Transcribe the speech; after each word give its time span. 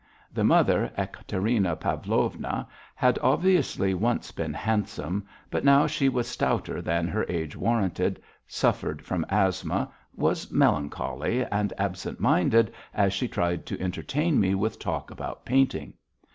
The 0.33 0.43
mother, 0.43 0.91
Ekaterina 0.97 1.75
Pavlovna, 1.75 2.67
had 2.95 3.19
obviously 3.21 3.93
once 3.93 4.31
been 4.31 4.51
handsome, 4.55 5.27
but 5.51 5.63
now 5.63 5.85
she 5.85 6.09
was 6.09 6.27
stouter 6.27 6.81
than 6.81 7.07
her 7.07 7.23
age 7.29 7.55
warranted, 7.55 8.19
suffered 8.47 9.03
from 9.05 9.27
asthma, 9.29 9.91
was 10.15 10.49
melancholy 10.49 11.45
and 11.45 11.71
absent 11.77 12.19
minded 12.19 12.73
as 12.95 13.13
she 13.13 13.27
tried 13.27 13.67
to 13.67 13.79
entertain 13.79 14.39
me 14.39 14.55
with 14.55 14.79
talk 14.79 15.11
about 15.11 15.45
painting. 15.45 15.93